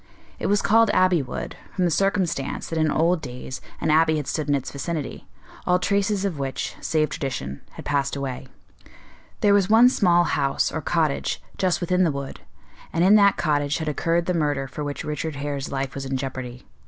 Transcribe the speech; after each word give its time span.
It 0.39 0.47
was 0.47 0.63
called 0.63 0.89
Abbey 0.95 1.21
Wood, 1.21 1.55
from 1.75 1.85
the 1.85 1.91
circumstance 1.91 2.67
that 2.69 2.79
in 2.79 2.89
old 2.89 3.21
days 3.21 3.61
an 3.79 3.91
abbey 3.91 4.17
had 4.17 4.25
stood 4.25 4.49
in 4.49 4.55
its 4.55 4.71
vicinity, 4.71 5.27
all 5.67 5.77
traces 5.77 6.25
of 6.25 6.39
which, 6.39 6.75
save 6.81 7.09
tradition, 7.09 7.61
had 7.73 7.85
passed 7.85 8.15
away. 8.15 8.47
There 9.41 9.53
was 9.53 9.69
one 9.69 9.89
small 9.89 10.23
house, 10.23 10.71
or 10.71 10.81
cottage, 10.81 11.39
just 11.55 11.81
within 11.81 12.03
the 12.03 12.11
wood, 12.11 12.39
and 12.91 13.03
in 13.03 13.13
that 13.17 13.37
cottage 13.37 13.77
had 13.77 13.87
occurred 13.87 14.25
the 14.25 14.33
murder 14.33 14.67
for 14.67 14.83
which 14.83 15.03
Richard 15.03 15.35
Hare's 15.35 15.71
life 15.71 15.93
was 15.93 16.03
in 16.07 16.17
jeopardy. 16.17 16.65